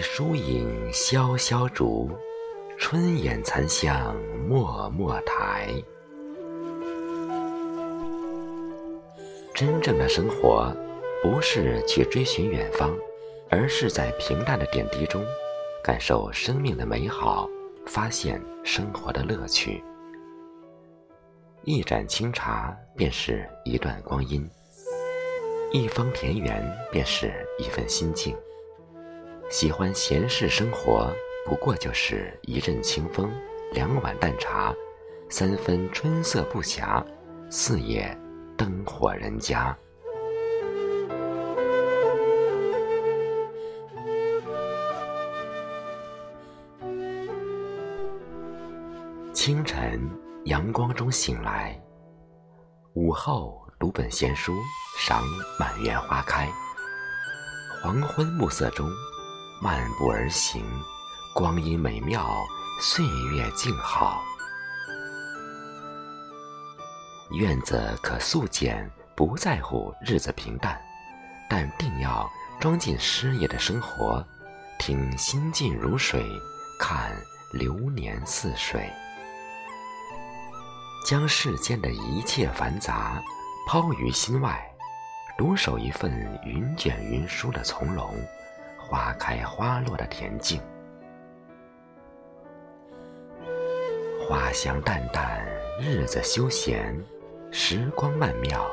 [0.00, 2.10] 疏影潇潇竹，
[2.78, 4.16] 春眼残香
[4.48, 5.68] 脉脉台。
[9.54, 10.70] 真正的生活，
[11.22, 12.94] 不是去追寻远方，
[13.48, 15.24] 而是在平淡的点滴中，
[15.82, 17.48] 感受生命的美好，
[17.86, 19.82] 发现生活的乐趣。
[21.64, 24.42] 一盏清茶，便是一段光阴；
[25.72, 26.62] 一方田园，
[26.92, 28.36] 便是一份心境。
[29.48, 31.10] 喜欢闲适生活，
[31.46, 33.32] 不过就是一阵清风，
[33.72, 34.74] 两碗淡茶，
[35.28, 37.04] 三分春色不暇，
[37.50, 38.16] 四野。
[38.58, 39.76] 灯火人家，
[49.34, 50.00] 清晨
[50.46, 51.78] 阳光中醒来，
[52.94, 54.54] 午后读本闲书，
[54.98, 55.22] 赏
[55.60, 56.48] 满园花开。
[57.82, 58.88] 黄昏暮色中，
[59.58, 60.62] 漫步而行，
[61.34, 62.46] 光阴美妙，
[62.78, 63.04] 岁
[63.34, 64.22] 月静好。
[67.30, 70.78] 院子可素简，不在乎日子平淡，
[71.48, 74.22] 但定要装进诗意的生活，
[74.78, 76.22] 听心静如水，
[76.78, 77.16] 看
[77.52, 78.92] 流年似水，
[81.06, 83.22] 将世间的一切繁杂
[83.66, 84.62] 抛于心外，
[85.38, 86.12] 独守一份
[86.44, 88.14] 云卷云舒的从容，
[88.88, 90.60] 花开花落的恬静，
[94.20, 95.44] 花香淡淡，
[95.80, 96.96] 日子休闲。
[97.50, 98.68] 时光曼妙，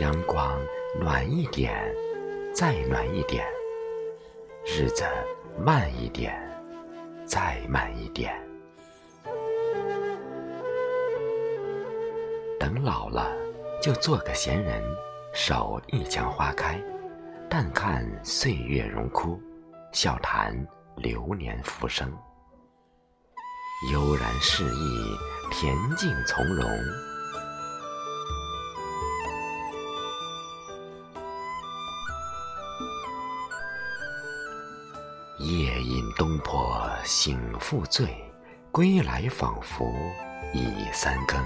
[0.00, 0.58] 阳光
[0.98, 1.94] 暖一点，
[2.54, 3.44] 再暖一点；
[4.66, 5.04] 日子
[5.58, 6.34] 慢一点，
[7.24, 8.34] 再慢一点。
[12.58, 13.30] 等老了，
[13.80, 14.82] 就做个闲人，
[15.32, 16.82] 守一墙花开，
[17.50, 19.40] 淡看岁月荣枯，
[19.90, 20.54] 笑谈
[20.96, 22.12] 流年浮生，
[23.90, 25.16] 悠然适意，
[25.50, 26.68] 恬静从容。
[35.38, 38.14] 夜饮东坡醒复醉，
[38.70, 39.90] 归来仿佛
[40.52, 41.42] 已三更。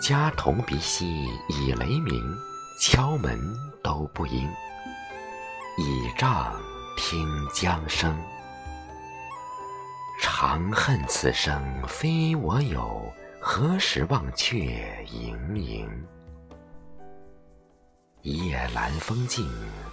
[0.00, 2.22] 家童鼻息已雷鸣，
[2.80, 3.38] 敲门
[3.82, 4.50] 都不应。
[5.76, 6.58] 倚杖
[6.96, 8.18] 听江声，
[10.18, 13.02] 长恨此生非我有，
[13.38, 16.06] 何时忘却营营？
[18.22, 19.46] 夜阑风静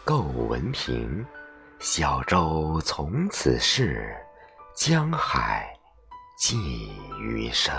[0.05, 1.25] 构闻平。
[1.79, 4.15] 小舟从此逝，
[4.73, 5.67] 江海
[6.39, 7.75] 寄余生。